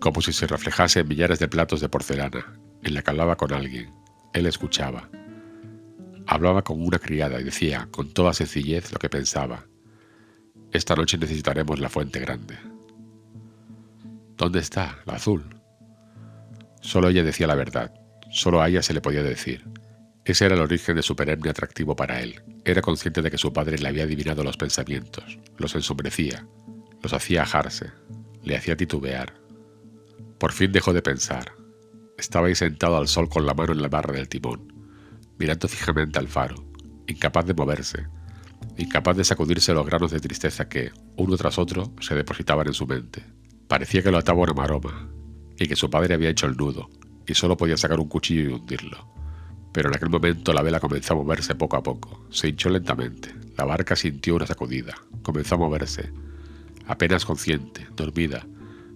como 0.00 0.22
si 0.22 0.32
se 0.32 0.46
reflejase 0.46 1.00
en 1.00 1.08
millares 1.08 1.38
de 1.38 1.48
platos 1.48 1.82
de 1.82 1.90
porcelana, 1.90 2.46
en 2.82 2.94
la 2.94 3.02
que 3.02 3.10
hablaba 3.10 3.36
con 3.36 3.52
alguien. 3.52 3.92
Él 4.32 4.46
escuchaba. 4.46 5.10
Hablaba 6.32 6.62
con 6.62 6.80
una 6.80 7.00
criada 7.00 7.40
y 7.40 7.42
decía, 7.42 7.88
con 7.90 8.12
toda 8.12 8.32
sencillez, 8.32 8.92
lo 8.92 9.00
que 9.00 9.08
pensaba. 9.08 9.66
Esta 10.70 10.94
noche 10.94 11.18
necesitaremos 11.18 11.80
la 11.80 11.88
fuente 11.88 12.20
grande. 12.20 12.56
¿Dónde 14.36 14.60
está 14.60 15.00
la 15.06 15.14
azul? 15.14 15.60
Solo 16.82 17.08
ella 17.08 17.24
decía 17.24 17.48
la 17.48 17.56
verdad, 17.56 17.92
solo 18.30 18.62
a 18.62 18.68
ella 18.68 18.80
se 18.80 18.94
le 18.94 19.00
podía 19.00 19.24
decir. 19.24 19.64
Ese 20.24 20.46
era 20.46 20.54
el 20.54 20.60
origen 20.60 20.94
de 20.94 21.02
su 21.02 21.16
perenne 21.16 21.50
atractivo 21.50 21.96
para 21.96 22.20
él. 22.20 22.40
Era 22.64 22.80
consciente 22.80 23.22
de 23.22 23.30
que 23.32 23.36
su 23.36 23.52
padre 23.52 23.78
le 23.78 23.88
había 23.88 24.04
adivinado 24.04 24.44
los 24.44 24.56
pensamientos, 24.56 25.40
los 25.58 25.74
ensombrecía, 25.74 26.46
los 27.02 27.12
hacía 27.12 27.42
ajarse, 27.42 27.90
le 28.44 28.56
hacía 28.56 28.76
titubear. 28.76 29.34
Por 30.38 30.52
fin 30.52 30.70
dejó 30.70 30.92
de 30.92 31.02
pensar. 31.02 31.54
Estaba 32.16 32.46
ahí 32.46 32.54
sentado 32.54 32.98
al 32.98 33.08
sol 33.08 33.28
con 33.28 33.46
la 33.46 33.54
mano 33.54 33.72
en 33.72 33.82
la 33.82 33.88
barra 33.88 34.12
del 34.12 34.28
timón, 34.28 34.79
mirando 35.40 35.66
fijamente 35.66 36.18
al 36.18 36.28
faro, 36.28 36.62
incapaz 37.06 37.46
de 37.46 37.54
moverse, 37.54 38.06
incapaz 38.76 39.16
de 39.16 39.24
sacudirse 39.24 39.72
los 39.72 39.86
granos 39.86 40.10
de 40.10 40.20
tristeza 40.20 40.68
que, 40.68 40.92
uno 41.16 41.36
tras 41.38 41.58
otro, 41.58 41.94
se 42.00 42.14
depositaban 42.14 42.66
en 42.66 42.74
su 42.74 42.86
mente. 42.86 43.24
Parecía 43.66 44.02
que 44.02 44.10
lo 44.10 44.18
ataba 44.18 44.42
una 44.42 44.52
maroma, 44.52 45.08
y 45.58 45.66
que 45.66 45.76
su 45.76 45.88
padre 45.88 46.14
había 46.14 46.28
hecho 46.28 46.46
el 46.46 46.58
nudo, 46.58 46.90
y 47.26 47.34
solo 47.34 47.56
podía 47.56 47.78
sacar 47.78 47.98
un 47.98 48.08
cuchillo 48.08 48.50
y 48.50 48.52
hundirlo. 48.52 49.08
Pero 49.72 49.88
en 49.88 49.96
aquel 49.96 50.10
momento 50.10 50.52
la 50.52 50.62
vela 50.62 50.78
comenzó 50.78 51.14
a 51.14 51.16
moverse 51.16 51.54
poco 51.54 51.76
a 51.76 51.82
poco, 51.82 52.26
se 52.30 52.48
hinchó 52.48 52.68
lentamente, 52.68 53.34
la 53.56 53.64
barca 53.64 53.96
sintió 53.96 54.36
una 54.36 54.46
sacudida, 54.46 54.94
comenzó 55.22 55.54
a 55.54 55.58
moverse. 55.58 56.12
Apenas 56.86 57.24
consciente, 57.24 57.86
dormida, 57.96 58.46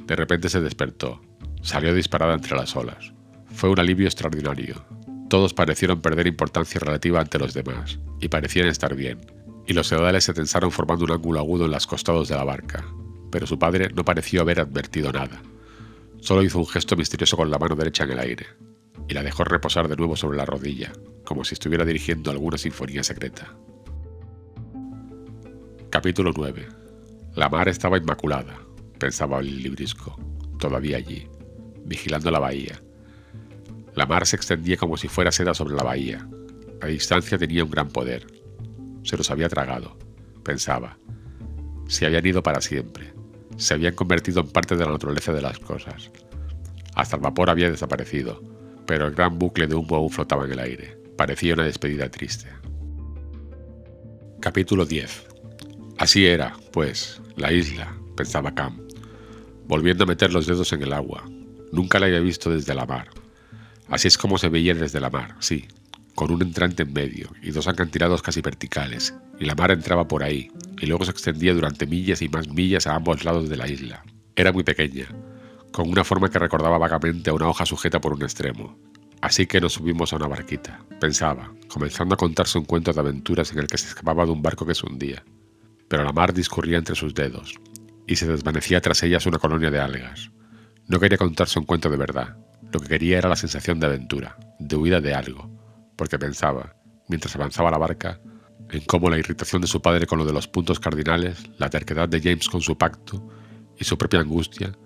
de 0.07 0.17
repente 0.17 0.51
se 0.51 0.61
despertó, 0.61 1.23
salió 1.63 1.95
disparada 1.95 2.35
entre 2.35 2.55
las 2.55 2.77
olas. 2.77 3.15
Fue 3.47 3.71
un 3.71 3.79
alivio 3.79 4.07
extraordinario. 4.07 4.85
Todos 5.29 5.55
parecieron 5.55 6.01
perder 6.01 6.27
importancia 6.27 6.81
relativa 6.81 7.21
ante 7.21 7.39
los 7.39 7.55
demás, 7.55 7.99
y 8.21 8.29
parecían 8.29 8.69
estar 8.69 8.95
bien, 8.95 9.21
y 9.67 9.73
los 9.73 9.89
sedales 9.89 10.25
se 10.25 10.35
tensaron 10.35 10.71
formando 10.71 11.05
un 11.05 11.13
ángulo 11.13 11.41
agudo 11.41 11.65
en 11.65 11.71
los 11.71 11.87
costados 11.87 12.29
de 12.29 12.37
la 12.37 12.45
barca, 12.45 12.85
pero 13.31 13.47
su 13.47 13.59
padre 13.59 13.91
no 13.95 14.05
pareció 14.05 14.43
haber 14.43 14.61
advertido 14.61 15.13
nada. 15.13 15.43
Solo 16.21 16.43
hizo 16.43 16.59
un 16.59 16.67
gesto 16.67 16.97
misterioso 16.97 17.37
con 17.37 17.51
la 17.51 17.59
mano 17.59 17.75
derecha 17.75 18.05
en 18.05 18.13
el 18.13 18.19
aire, 18.19 18.47
y 19.09 19.15
la 19.15 19.23
dejó 19.23 19.45
reposar 19.45 19.89
de 19.89 19.97
nuevo 19.97 20.17
sobre 20.17 20.37
la 20.37 20.47
rodilla, 20.47 20.93
como 21.25 21.45
si 21.45 21.55
estuviera 21.55 21.85
dirigiendo 21.85 22.31
alguna 22.31 22.59
sinfonía 22.59 23.03
secreta. 23.03 23.55
Capítulo 25.91 26.33
9. 26.35 26.69
La 27.35 27.49
mar 27.49 27.69
estaba 27.69 27.99
inmaculada, 27.99 28.59
pensaba 28.99 29.41
el 29.41 29.63
librisco, 29.63 30.17
todavía 30.59 30.97
allí, 30.97 31.29
vigilando 31.85 32.31
la 32.31 32.39
bahía. 32.39 32.81
La 33.95 34.07
mar 34.07 34.27
se 34.27 34.37
extendía 34.37 34.77
como 34.77 34.97
si 34.97 35.09
fuera 35.09 35.31
seda 35.31 35.55
sobre 35.55 35.75
la 35.75 35.85
bahía. 35.85 36.29
A 36.81 36.87
distancia 36.87 37.39
tenía 37.39 37.65
un 37.65 37.71
gran 37.71 37.89
poder. 37.89 38.27
Se 39.05 39.17
los 39.17 39.31
había 39.31 39.49
tragado, 39.49 39.97
pensaba. 40.43 40.99
Se 41.87 42.07
habían 42.07 42.27
ido 42.27 42.43
para 42.43 42.61
siempre. 42.61 43.13
Se 43.57 43.75
habían 43.75 43.95
convertido 43.95 44.41
en 44.41 44.49
parte 44.49 44.77
de 44.77 44.85
la 44.85 44.93
naturaleza 44.93 45.33
de 45.33 45.43
las 45.43 45.59
cosas. 45.59 46.11
Hasta 46.95 47.17
el 47.17 47.23
vapor 47.23 47.51
había 47.51 47.71
desaparecido, 47.71 48.43
pero 48.87 49.07
el 49.07 49.15
gran 49.15 49.39
bucle 49.39 49.67
de 49.67 49.75
humo 49.75 49.97
aún 49.97 50.11
flotaba 50.11 50.45
en 50.45 50.53
el 50.53 50.59
aire. 50.59 50.99
Parecía 51.17 51.55
una 51.55 51.65
despedida 51.65 52.11
triste. 52.11 52.49
Capítulo 54.41 54.85
10. 54.85 55.27
Así 55.99 56.27
era, 56.27 56.57
pues, 56.73 57.23
la 57.37 57.53
isla, 57.53 57.97
pensaba 58.17 58.55
Cam, 58.55 58.81
volviendo 59.67 60.05
a 60.05 60.07
meter 60.09 60.33
los 60.33 60.47
dedos 60.47 60.73
en 60.73 60.83
el 60.83 60.93
agua. 60.93 61.25
Nunca 61.73 62.01
la 62.01 62.07
había 62.07 62.21
visto 62.21 62.51
desde 62.51 62.75
la 62.75 62.87
mar. 62.87 63.09
Así 63.89 64.09
es 64.09 64.19
como 64.19 64.39
se 64.39 64.49
veía 64.49 64.75
desde 64.75 65.01
la 65.01 65.11
mar, 65.11 65.37
sí, 65.41 65.67
con 66.15 66.31
un 66.31 66.43
entrante 66.43 66.85
en 66.85 66.93
medio 66.93 67.31
y 67.43 67.51
dos 67.51 67.69
acantilados 67.69 68.23
casi 68.23 68.41
verticales, 68.41 69.15
y 69.39 69.45
la 69.45 69.55
mar 69.55 69.71
entraba 69.71 70.09
por 70.09 70.23
ahí, 70.23 70.51
y 70.81 70.87
luego 70.87 71.05
se 71.05 71.11
extendía 71.11 71.55
durante 71.55 71.87
millas 71.87 72.23
y 72.23 72.29
más 72.29 72.49
millas 72.49 72.87
a 72.87 72.95
ambos 72.95 73.25
lados 73.25 73.49
de 73.49 73.57
la 73.57 73.69
isla. 73.69 74.05
Era 74.37 74.53
muy 74.53 74.65
pequeña, 74.65 75.07
con 75.73 75.89
una 75.91 76.05
forma 76.05 76.31
que 76.31 76.39
recordaba 76.39 76.79
vagamente 76.79 77.31
a 77.31 77.35
una 77.35 77.49
hoja 77.49 77.67
sujeta 77.67 78.01
por 78.01 78.13
un 78.13 78.23
extremo. 78.23 78.79
Así 79.21 79.47
que 79.47 79.61
nos 79.61 79.75
subimos 79.75 80.13
a 80.13 80.17
una 80.17 80.29
barquita, 80.29 80.85
pensaba, 81.01 81.53
comenzando 81.69 82.15
a 82.15 82.19
contarse 82.19 82.59
un 82.59 82.65
cuento 82.65 82.93
de 82.93 83.01
aventuras 83.01 83.53
en 83.53 83.59
el 83.59 83.67
que 83.67 83.79
se 83.79 83.89
escapaba 83.89 84.25
de 84.25 84.33
un 84.33 84.43
barco 84.43 84.67
que 84.67 84.75
se 84.75 84.87
hundía. 84.87 85.25
Pero 85.89 86.05
la 86.05 86.13
mar 86.13 86.33
discurría 86.33 86.79
entre 86.79 86.95
sus 86.95 87.15
dedos, 87.15 87.55
y 88.07 88.17
se 88.17 88.27
desvanecía 88.27 88.81
tras 88.81 89.03
ellas 89.03 89.27
una 89.27 89.39
colonia 89.39 89.71
de 89.71 89.81
algas. 89.81 90.31
No 90.87 91.01
quería 91.01 91.19
contarse 91.19 91.59
un 91.59 91.65
cuento 91.65 91.89
de 91.89 91.97
verdad, 91.97 92.37
lo 92.75 92.81
que 92.81 92.89
quería 92.89 93.19
era 93.19 93.29
la 93.29 93.37
sensación 93.37 93.79
de 93.79 93.87
aventura, 93.87 94.37
de 94.59 94.77
huida 94.77 95.01
de 95.01 95.15
algo, 95.15 95.49
porque 95.97 96.19
pensaba, 96.19 96.77
mientras 97.09 97.35
avanzaba 97.37 97.71
la 97.71 97.79
barca, 97.79 98.21
en 98.71 98.85
cómo 98.85 99.09
la 99.09 99.19
irritación 99.19 99.63
de 99.63 99.69
su 99.69 99.81
padre 99.81 100.07
con 100.07 100.19
lo 100.19 100.25
de 100.25 100.33
los 100.33 100.49
puntos 100.49 100.81
cardinales, 100.81 101.39
la 101.59 101.71
terquedad 101.71 102.09
de 102.09 102.21
James 102.21 102.49
con 102.49 102.61
su 102.61 102.77
pacto 102.77 103.27
y 103.79 103.85
su 103.85 103.97
propia 103.97 104.21
angustia 104.21 104.77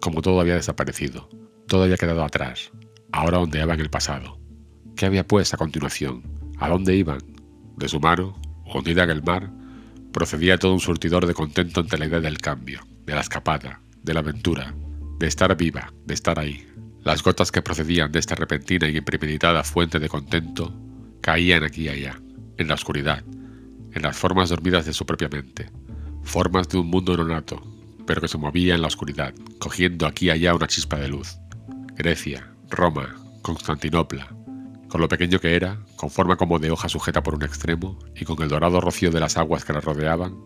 como 0.00 0.22
todo 0.22 0.40
había 0.40 0.54
desaparecido, 0.54 1.28
todo 1.66 1.84
había 1.84 1.96
quedado 1.96 2.24
atrás, 2.24 2.72
ahora 3.12 3.38
ondeaba 3.38 3.74
en 3.74 3.80
el 3.80 3.90
pasado. 3.90 4.38
¿Qué 4.96 5.06
había 5.06 5.26
pues 5.26 5.54
a 5.54 5.56
continuación? 5.56 6.22
¿A 6.58 6.68
dónde 6.68 6.96
iban? 6.96 7.20
De 7.76 7.88
su 7.88 8.00
mano, 8.00 8.40
hundida 8.66 9.04
en 9.04 9.10
el 9.10 9.22
mar, 9.22 9.50
procedía 10.12 10.58
todo 10.58 10.72
un 10.72 10.80
surtidor 10.80 11.26
de 11.26 11.34
contento 11.34 11.80
ante 11.80 11.98
la 11.98 12.06
idea 12.06 12.20
del 12.20 12.38
cambio, 12.38 12.80
de 13.06 13.14
la 13.14 13.20
escapada, 13.20 13.80
de 14.02 14.14
la 14.14 14.20
aventura, 14.20 14.74
de 15.18 15.26
estar 15.26 15.56
viva, 15.56 15.92
de 16.04 16.14
estar 16.14 16.38
ahí. 16.38 16.66
Las 17.02 17.22
gotas 17.22 17.50
que 17.50 17.62
procedían 17.62 18.12
de 18.12 18.18
esta 18.18 18.34
repentina 18.34 18.88
y 18.88 18.96
impremeditada 18.98 19.64
fuente 19.64 19.98
de 19.98 20.08
contento 20.08 20.74
caían 21.22 21.64
aquí 21.64 21.84
y 21.84 21.88
allá, 21.88 22.20
en 22.58 22.68
la 22.68 22.74
oscuridad, 22.74 23.24
en 23.92 24.02
las 24.02 24.16
formas 24.16 24.50
dormidas 24.50 24.84
de 24.84 24.92
su 24.92 25.06
propia 25.06 25.28
mente, 25.28 25.70
formas 26.22 26.68
de 26.68 26.78
un 26.78 26.88
mundo 26.88 27.16
nonato, 27.16 27.62
pero 28.06 28.20
que 28.20 28.28
se 28.28 28.36
movía 28.36 28.74
en 28.74 28.82
la 28.82 28.88
oscuridad, 28.88 29.34
cogiendo 29.58 30.06
aquí 30.06 30.26
y 30.26 30.30
allá 30.30 30.54
una 30.54 30.66
chispa 30.66 30.98
de 30.98 31.08
luz. 31.08 31.38
Grecia, 31.96 32.52
Roma, 32.68 33.16
Constantinopla, 33.40 34.28
con 34.88 35.00
lo 35.00 35.08
pequeño 35.08 35.38
que 35.38 35.56
era, 35.56 35.78
con 35.96 36.10
forma 36.10 36.36
como 36.36 36.58
de 36.58 36.70
hoja 36.70 36.90
sujeta 36.90 37.22
por 37.22 37.34
un 37.34 37.44
extremo 37.44 37.98
y 38.14 38.26
con 38.26 38.42
el 38.42 38.48
dorado 38.48 38.80
rocío 38.80 39.10
de 39.10 39.20
las 39.20 39.38
aguas 39.38 39.64
que 39.64 39.72
la 39.72 39.80
rodeaban, 39.80 40.36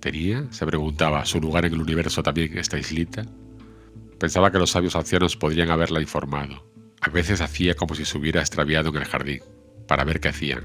¿tenía, 0.00 0.46
se 0.50 0.64
preguntaba, 0.64 1.26
su 1.26 1.38
lugar 1.38 1.66
en 1.66 1.74
el 1.74 1.82
universo 1.82 2.22
también 2.22 2.56
esta 2.56 2.78
islita? 2.78 3.26
Pensaba 4.18 4.50
que 4.50 4.58
los 4.58 4.70
sabios 4.70 4.96
ancianos 4.96 5.36
podrían 5.36 5.70
haberla 5.70 6.00
informado. 6.00 6.64
A 7.00 7.10
veces 7.10 7.40
hacía 7.40 7.74
como 7.74 7.94
si 7.94 8.04
se 8.04 8.16
hubiera 8.16 8.40
extraviado 8.40 8.88
en 8.88 8.96
el 8.96 9.04
jardín, 9.04 9.42
para 9.86 10.04
ver 10.04 10.20
qué 10.20 10.28
hacían. 10.28 10.64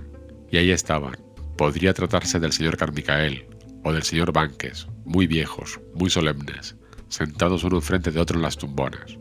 Y 0.50 0.58
ahí 0.58 0.72
estaban. 0.72 1.17
Podría 1.58 1.93
tratarse 1.93 2.39
del 2.39 2.53
señor 2.53 2.77
Carmicael, 2.77 3.46
o 3.84 3.91
del 3.91 4.03
señor 4.03 4.31
Banques, 4.31 4.88
muy 5.05 5.27
viejos, 5.27 5.79
muy 5.93 6.10
solemnes, 6.10 6.75
sentados 7.10 7.63
uno 7.63 7.77
enfrente 7.77 8.12
de 8.12 8.20
otro 8.20 8.38
en 8.38 8.43
las 8.43 8.58
tumbonas. 8.58 9.17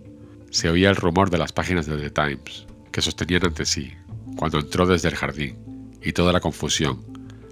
Se 0.50 0.68
oía 0.68 0.90
el 0.90 0.96
rumor 0.96 1.30
de 1.30 1.38
las 1.38 1.52
páginas 1.52 1.86
de 1.86 1.96
The 1.96 2.10
Times, 2.10 2.66
que 2.92 3.02
sostenían 3.02 3.46
ante 3.46 3.64
sí, 3.66 3.92
cuando 4.36 4.58
entró 4.58 4.86
desde 4.86 5.08
el 5.08 5.16
jardín, 5.16 5.98
y 6.02 6.12
toda 6.12 6.32
la 6.32 6.40
confusión, 6.40 7.04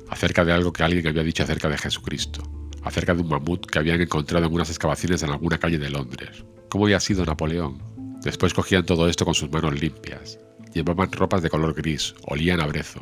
acerca 0.09 0.45
de 0.45 0.53
algo 0.53 0.73
que 0.73 0.83
alguien 0.83 1.07
había 1.07 1.23
dicho 1.23 1.43
acerca 1.43 1.69
de 1.69 1.79
Jesucristo, 1.79 2.43
acerca 2.83 3.15
de 3.15 3.23
un 3.23 3.29
mamut 3.29 3.67
que 3.67 3.79
habían 3.79 4.01
encontrado 4.01 4.47
en 4.47 4.55
unas 4.55 4.71
excavaciones 4.71 5.23
en 5.23 5.31
alguna 5.31 5.59
calle 5.59 5.79
de 5.79 5.91
Londres. 5.91 6.45
¿Cómo 6.69 6.85
había 6.85 7.01
sido 7.01 7.25
Napoleón? 7.25 7.83
Después 8.23 8.53
cogían 8.53 8.85
todo 8.85 9.09
esto 9.09 9.25
con 9.25 9.35
sus 9.35 9.51
manos 9.51 9.81
limpias. 9.81 10.39
Llevaban 10.75 11.11
ropas 11.13 11.43
de 11.43 11.49
color 11.49 11.73
gris, 11.75 12.15
olían 12.27 12.61
a 12.61 12.67
brezo, 12.67 13.01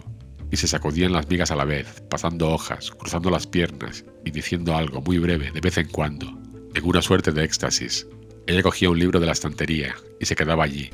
y 0.53 0.57
se 0.57 0.69
sacudían 0.69 1.13
las 1.13 1.29
migas 1.29 1.51
a 1.51 1.57
la 1.57 1.65
vez, 1.65 2.03
pasando 2.09 2.51
hojas, 2.51 2.93
cruzando 2.93 3.29
las 3.29 3.49
piernas 3.49 4.05
y 4.25 4.31
diciendo 4.31 4.77
algo 4.77 5.01
muy 5.01 5.19
breve 5.19 5.51
de 5.51 5.61
vez 5.61 5.79
en 5.79 5.89
cuando, 5.89 6.39
en 6.75 6.85
una 6.85 7.03
suerte 7.03 7.33
de 7.33 7.43
éxtasis. 7.43 8.07
Ella 8.47 8.63
cogía 8.63 8.89
un 8.89 9.01
libro 9.01 9.19
de 9.19 9.27
la 9.27 9.33
estantería 9.33 9.97
y 10.21 10.27
se 10.27 10.37
quedaba 10.37 10.63
allí, 10.63 10.91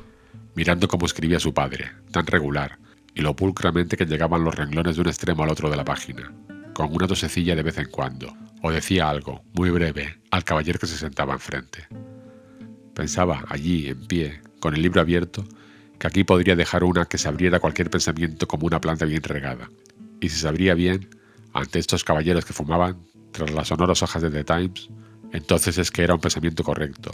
mirando 0.54 0.88
cómo 0.88 1.04
escribía 1.04 1.40
su 1.40 1.52
padre, 1.52 1.90
tan 2.10 2.26
regular, 2.26 2.78
y 3.14 3.20
lo 3.20 3.36
pulcramente 3.36 3.98
que 3.98 4.06
llegaban 4.06 4.44
los 4.44 4.54
renglones 4.54 4.96
de 4.96 5.02
un 5.02 5.08
extremo 5.08 5.42
al 5.42 5.50
otro 5.50 5.68
de 5.68 5.76
la 5.76 5.84
página, 5.84 6.32
con 6.72 6.94
una 6.94 7.06
tosecilla 7.06 7.54
de 7.54 7.62
vez 7.62 7.76
en 7.76 7.90
cuando, 7.90 8.34
o 8.62 8.70
decía 8.70 9.10
algo, 9.10 9.42
muy 9.52 9.68
breve, 9.68 10.22
al 10.30 10.44
caballero 10.44 10.78
que 10.78 10.86
se 10.86 10.96
sentaba 10.96 11.34
enfrente. 11.34 11.86
Pensaba, 12.94 13.44
allí, 13.48 13.88
en 13.88 14.06
pie, 14.06 14.40
con 14.60 14.74
el 14.74 14.82
libro 14.82 15.00
abierto, 15.00 15.44
que 15.98 16.06
aquí 16.06 16.24
podría 16.24 16.56
dejar 16.56 16.84
una 16.84 17.06
que 17.06 17.18
se 17.18 17.28
abriera 17.28 17.60
cualquier 17.60 17.90
pensamiento 17.90 18.46
como 18.46 18.66
una 18.66 18.80
planta 18.80 19.04
bien 19.04 19.22
regada. 19.22 19.70
Y 20.20 20.28
si 20.28 20.40
se 20.40 20.48
abría 20.48 20.74
bien, 20.74 21.08
ante 21.52 21.78
estos 21.78 22.04
caballeros 22.04 22.44
que 22.44 22.52
fumaban, 22.52 22.98
tras 23.32 23.50
las 23.52 23.68
sonoras 23.68 24.02
hojas 24.02 24.22
de 24.22 24.30
The 24.30 24.44
Times, 24.44 24.90
entonces 25.32 25.78
es 25.78 25.90
que 25.90 26.02
era 26.02 26.14
un 26.14 26.20
pensamiento 26.20 26.62
correcto. 26.62 27.12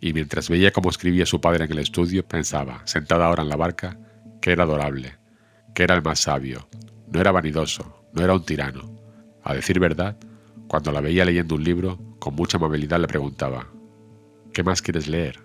Y 0.00 0.12
mientras 0.12 0.48
veía 0.48 0.72
cómo 0.72 0.90
escribía 0.90 1.26
su 1.26 1.40
padre 1.40 1.64
en 1.64 1.72
el 1.72 1.80
estudio, 1.80 2.26
pensaba, 2.26 2.82
sentada 2.86 3.26
ahora 3.26 3.42
en 3.42 3.48
la 3.48 3.56
barca, 3.56 3.98
que 4.40 4.52
era 4.52 4.62
adorable, 4.62 5.16
que 5.74 5.82
era 5.82 5.94
el 5.94 6.02
más 6.02 6.20
sabio, 6.20 6.68
no 7.12 7.20
era 7.20 7.32
vanidoso, 7.32 8.06
no 8.12 8.22
era 8.22 8.34
un 8.34 8.44
tirano. 8.44 8.96
A 9.42 9.54
decir 9.54 9.80
verdad, 9.80 10.16
cuando 10.68 10.92
la 10.92 11.00
veía 11.00 11.24
leyendo 11.24 11.54
un 11.54 11.64
libro, 11.64 11.98
con 12.18 12.34
mucha 12.34 12.58
amabilidad 12.58 13.00
le 13.00 13.08
preguntaba, 13.08 13.68
¿qué 14.58 14.64
más 14.64 14.82
quieres 14.82 15.06
leer? 15.06 15.38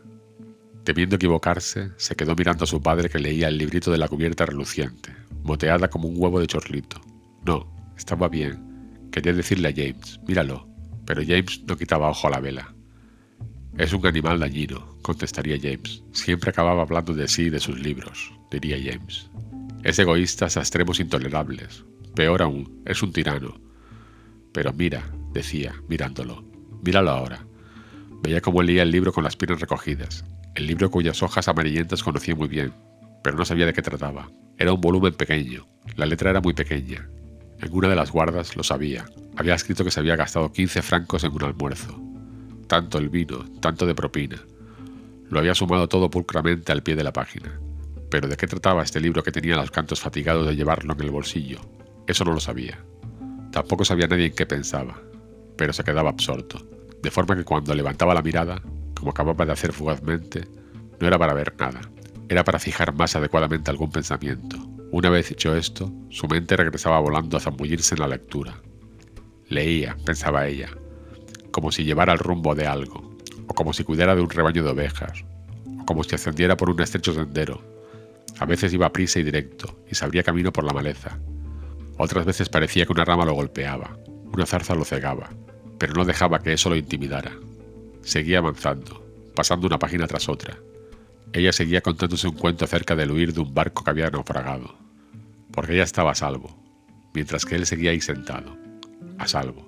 Temiendo 0.85 1.17
equivocarse, 1.17 1.91
se 1.97 2.15
quedó 2.15 2.35
mirando 2.35 2.63
a 2.63 2.67
su 2.67 2.81
padre 2.81 3.11
que 3.11 3.19
leía 3.19 3.47
el 3.47 3.59
librito 3.59 3.91
de 3.91 3.99
la 3.99 4.07
cubierta 4.07 4.43
reluciente, 4.43 5.13
moteada 5.43 5.87
como 5.87 6.07
un 6.07 6.15
huevo 6.17 6.39
de 6.39 6.47
chorlito. 6.47 6.99
No, 7.45 7.71
estaba 7.95 8.27
bien. 8.27 9.05
Quería 9.11 9.33
decirle 9.33 9.67
a 9.69 9.71
James, 9.71 10.19
míralo, 10.27 10.67
pero 11.05 11.21
James 11.21 11.61
no 11.67 11.77
quitaba 11.77 12.09
ojo 12.09 12.25
a 12.25 12.31
la 12.31 12.39
vela. 12.39 12.73
Es 13.77 13.93
un 13.93 14.03
animal 14.07 14.39
dañino, 14.39 14.97
contestaría 15.03 15.59
James. 15.61 16.03
Siempre 16.11 16.49
acababa 16.49 16.81
hablando 16.81 17.13
de 17.13 17.27
sí 17.27 17.43
y 17.43 17.49
de 17.51 17.59
sus 17.59 17.79
libros, 17.79 18.33
diría 18.49 18.79
James. 18.83 19.29
Es 19.83 19.99
egoísta 19.99 20.47
hasta 20.47 20.61
extremos 20.61 20.99
intolerables. 20.99 21.85
Peor 22.15 22.41
aún, 22.41 22.81
es 22.87 23.03
un 23.03 23.13
tirano. 23.13 23.61
Pero 24.51 24.73
mira, 24.73 25.07
decía, 25.33 25.75
mirándolo, 25.87 26.43
míralo 26.81 27.11
ahora. 27.11 27.45
Veía 28.23 28.39
cómo 28.39 28.63
leía 28.63 28.83
el 28.83 28.91
libro 28.91 29.11
con 29.11 29.25
las 29.25 29.35
piernas 29.35 29.59
recogidas, 29.59 30.23
el 30.55 30.65
libro 30.65 30.89
cuyas 30.89 31.21
hojas 31.21 31.49
amarillentas 31.49 32.03
conocía 32.03 32.33
muy 32.33 32.47
bien, 32.47 32.73
pero 33.21 33.35
no 33.35 33.43
sabía 33.43 33.65
de 33.65 33.73
qué 33.73 33.81
trataba. 33.81 34.31
Era 34.57 34.71
un 34.71 34.79
volumen 34.79 35.13
pequeño, 35.13 35.67
la 35.97 36.05
letra 36.05 36.29
era 36.29 36.39
muy 36.39 36.53
pequeña. 36.53 37.09
En 37.59 37.73
una 37.73 37.89
de 37.89 37.97
las 37.97 38.11
guardas 38.11 38.55
lo 38.55 38.63
sabía. 38.63 39.03
Había 39.35 39.55
escrito 39.55 39.83
que 39.83 39.91
se 39.91 39.99
había 39.99 40.15
gastado 40.15 40.53
15 40.53 40.81
francos 40.81 41.25
en 41.25 41.33
un 41.33 41.43
almuerzo. 41.43 42.01
Tanto 42.67 42.97
el 42.97 43.09
vino, 43.09 43.43
tanto 43.59 43.85
de 43.85 43.93
propina. 43.93 44.37
Lo 45.29 45.39
había 45.39 45.53
sumado 45.53 45.89
todo 45.89 46.09
pulcramente 46.09 46.71
al 46.71 46.81
pie 46.81 46.95
de 46.95 47.03
la 47.03 47.11
página. 47.11 47.59
Pero 48.09 48.29
¿de 48.29 48.37
qué 48.37 48.47
trataba 48.47 48.83
este 48.83 49.01
libro 49.01 49.21
que 49.21 49.33
tenía 49.33 49.57
los 49.57 49.69
cantos 49.69 49.99
fatigados 49.99 50.47
de 50.47 50.55
llevarlo 50.55 50.93
en 50.93 51.01
el 51.01 51.11
bolsillo? 51.11 51.59
Eso 52.07 52.23
no 52.23 52.31
lo 52.31 52.39
sabía. 52.39 52.79
Tampoco 53.51 53.83
sabía 53.83 54.07
nadie 54.07 54.27
en 54.27 54.35
qué 54.35 54.45
pensaba, 54.45 55.01
pero 55.57 55.73
se 55.73 55.83
quedaba 55.83 56.09
absorto, 56.09 56.65
de 57.03 57.11
forma 57.11 57.35
que 57.35 57.43
cuando 57.43 57.75
levantaba 57.75 58.13
la 58.13 58.21
mirada 58.21 58.61
como 58.97 59.11
acababa 59.11 59.45
de 59.45 59.51
hacer 59.51 59.73
fugazmente, 59.73 60.47
no 60.97 61.07
era 61.07 61.19
para 61.19 61.33
ver 61.33 61.53
nada, 61.59 61.81
era 62.29 62.45
para 62.45 62.57
fijar 62.57 62.93
más 62.93 63.17
adecuadamente 63.17 63.69
algún 63.69 63.91
pensamiento. 63.91 64.55
Una 64.91 65.09
vez 65.09 65.29
hecho 65.29 65.53
esto, 65.57 65.91
su 66.09 66.25
mente 66.29 66.55
regresaba 66.55 67.01
volando 67.01 67.35
a 67.35 67.41
zambullirse 67.41 67.95
en 67.95 67.99
la 67.99 68.07
lectura. 68.07 68.61
Leía, 69.49 69.97
pensaba 70.05 70.47
ella. 70.47 70.69
como 71.51 71.71
si 71.71 71.83
llevara 71.83 72.13
el 72.13 72.19
rumbo 72.19 72.55
de 72.55 72.65
algo, 72.65 73.17
o 73.45 73.53
como 73.53 73.73
si 73.73 73.83
cuidara 73.83 74.15
de 74.15 74.21
un 74.21 74.29
rebaño 74.29 74.63
de 74.63 74.71
ovejas, 74.71 75.25
o 75.81 75.85
como 75.85 76.03
si 76.03 76.15
ascendiera 76.15 76.55
por 76.55 76.69
un 76.69 76.81
estrecho 76.81 77.13
sendero. 77.13 77.61
A 78.39 78.45
veces 78.45 78.73
iba 78.73 78.87
a 78.87 78.93
prisa 78.93 79.19
y 79.19 79.23
directo, 79.23 79.83
y 79.91 79.95
se 79.95 80.05
abría 80.05 80.23
camino 80.23 80.53
por 80.53 80.63
la 80.63 80.73
maleza. 80.73 81.19
Otras 81.97 82.25
veces 82.25 82.47
parecía 82.47 82.85
que 82.85 82.93
una 82.93 83.05
rama 83.05 83.25
lo 83.25 83.33
golpeaba, 83.33 83.97
una 84.31 84.45
zarza 84.45 84.73
lo 84.73 84.85
cegaba, 84.85 85.29
pero 85.77 85.93
no 85.93 86.05
dejaba 86.05 86.39
que 86.39 86.53
eso 86.53 86.69
lo 86.69 86.75
intimidara. 86.75 87.31
Seguía 88.01 88.39
avanzando, 88.39 89.03
pasando 89.35 89.67
una 89.67 89.79
página 89.79 90.07
tras 90.07 90.29
otra. 90.29 90.57
Ella 91.33 91.51
seguía 91.51 91.81
contándose 91.81 92.27
un 92.27 92.35
cuento 92.35 92.65
acerca 92.65 92.95
del 92.95 93.11
huir 93.11 93.33
de 93.33 93.41
un 93.41 93.53
barco 93.53 93.83
que 93.83 93.89
había 93.89 94.09
naufragado, 94.09 94.75
porque 95.51 95.73
ella 95.73 95.83
estaba 95.83 96.11
a 96.11 96.15
salvo, 96.15 96.55
mientras 97.13 97.45
que 97.45 97.55
él 97.55 97.65
seguía 97.65 97.91
ahí 97.91 98.01
sentado, 98.01 98.55
a 99.17 99.27
salvo, 99.27 99.67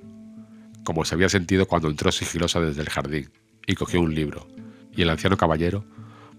como 0.83 1.05
se 1.05 1.15
había 1.15 1.29
sentido 1.29 1.65
cuando 1.65 1.89
entró 1.89 2.11
sigilosa 2.11 2.59
desde 2.59 2.81
el 2.81 2.89
jardín 2.89 3.31
y 3.65 3.75
cogió 3.75 4.01
un 4.01 4.13
libro, 4.13 4.47
y 4.95 5.01
el 5.01 5.09
anciano 5.09 5.37
caballero, 5.37 5.85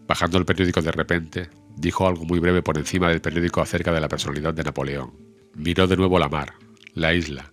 bajando 0.07 0.39
el 0.39 0.45
periódico 0.45 0.81
de 0.81 0.93
repente, 0.93 1.51
dijo 1.77 2.07
algo 2.07 2.25
muy 2.25 2.39
breve 2.39 2.63
por 2.63 2.79
encima 2.79 3.09
del 3.09 3.21
periódico 3.21 3.61
acerca 3.61 3.93
de 3.93 4.01
la 4.01 4.09
personalidad 4.09 4.55
de 4.55 4.63
Napoleón. 4.63 5.13
Miró 5.55 5.87
de 5.87 5.97
nuevo 5.97 6.19
la 6.19 6.29
mar, 6.29 6.55
la 6.95 7.15
isla, 7.15 7.53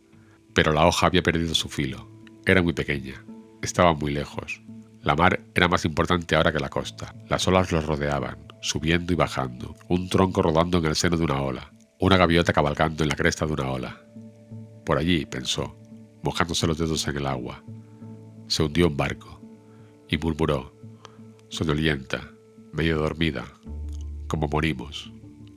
pero 0.53 0.71
la 0.71 0.85
hoja 0.85 1.07
había 1.07 1.23
perdido 1.23 1.55
su 1.55 1.69
filo. 1.69 2.07
Era 2.45 2.61
muy 2.61 2.73
pequeña, 2.73 3.23
estaba 3.61 3.93
muy 3.93 4.11
lejos. 4.11 4.61
La 5.01 5.15
mar 5.15 5.41
era 5.53 5.67
más 5.67 5.85
importante 5.85 6.35
ahora 6.35 6.51
que 6.51 6.59
la 6.59 6.69
costa. 6.69 7.13
Las 7.27 7.47
olas 7.47 7.71
los 7.71 7.85
rodeaban, 7.85 8.37
subiendo 8.61 9.11
y 9.11 9.15
bajando, 9.15 9.75
un 9.89 10.07
tronco 10.09 10.41
rodando 10.41 10.77
en 10.77 10.85
el 10.85 10.95
seno 10.95 11.17
de 11.17 11.25
una 11.25 11.41
ola, 11.41 11.73
una 11.99 12.17
gaviota 12.17 12.53
cabalgando 12.53 13.03
en 13.03 13.09
la 13.09 13.15
cresta 13.15 13.45
de 13.45 13.53
una 13.53 13.69
ola. 13.69 14.01
Por 14.85 14.97
allí, 14.97 15.25
pensó, 15.25 15.75
mojándose 16.23 16.67
los 16.67 16.77
dedos 16.77 17.07
en 17.07 17.17
el 17.17 17.27
agua. 17.27 17.63
Se 18.47 18.63
hundió 18.63 18.87
un 18.87 18.97
barco 18.97 19.41
y 20.09 20.17
murmuró, 20.17 20.73
sonolienta, 21.49 22.31
medio 22.71 22.97
dormida, 22.97 23.45
como 24.27 24.47
morimos, 24.47 25.11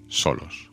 solos. 0.09 0.71